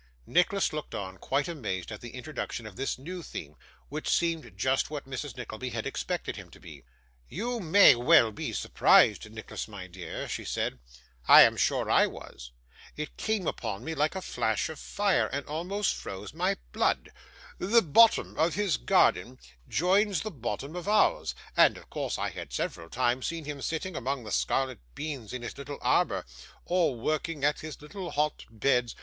[0.25, 3.55] Nicholas looked on, quite amazed at the introduction of this new theme.
[3.87, 5.37] Which seemed just what Mrs.
[5.37, 6.83] Nickleby had expected him to be.
[7.29, 10.79] 'You may well be surprised, Nicholas, my dear,' she said,
[11.27, 12.49] 'I am sure I was.
[12.97, 17.11] It came upon me like a flash of fire, and almost froze my blood.
[17.59, 19.37] The bottom of his garden
[19.69, 23.95] joins the bottom of ours, and of course I had several times seen him sitting
[23.95, 26.25] among the scarlet beans in his little arbour,
[26.65, 28.95] or working at his little hot beds.